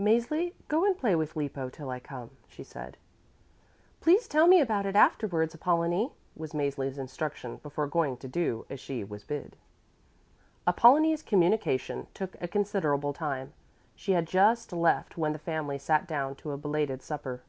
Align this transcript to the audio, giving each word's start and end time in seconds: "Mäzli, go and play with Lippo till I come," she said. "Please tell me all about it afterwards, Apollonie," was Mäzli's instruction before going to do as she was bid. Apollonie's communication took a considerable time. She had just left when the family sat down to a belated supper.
"Mäzli, 0.00 0.52
go 0.66 0.84
and 0.84 0.98
play 0.98 1.14
with 1.14 1.36
Lippo 1.36 1.68
till 1.70 1.90
I 1.90 2.00
come," 2.00 2.30
she 2.48 2.64
said. 2.64 2.96
"Please 4.00 4.26
tell 4.26 4.48
me 4.48 4.56
all 4.56 4.64
about 4.64 4.84
it 4.84 4.96
afterwards, 4.96 5.54
Apollonie," 5.54 6.10
was 6.34 6.50
Mäzli's 6.50 6.98
instruction 6.98 7.58
before 7.58 7.86
going 7.86 8.16
to 8.16 8.26
do 8.26 8.66
as 8.68 8.80
she 8.80 9.04
was 9.04 9.22
bid. 9.22 9.54
Apollonie's 10.66 11.22
communication 11.22 12.08
took 12.14 12.34
a 12.42 12.48
considerable 12.48 13.12
time. 13.12 13.52
She 13.94 14.10
had 14.10 14.26
just 14.26 14.72
left 14.72 15.16
when 15.16 15.32
the 15.32 15.38
family 15.38 15.78
sat 15.78 16.08
down 16.08 16.34
to 16.34 16.50
a 16.50 16.56
belated 16.56 17.00
supper. 17.00 17.42